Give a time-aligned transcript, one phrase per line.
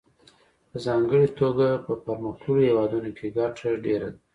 [0.69, 4.19] په ځانګړې توګه په پرمختللو هېوادونو کې ګټه ډېره ده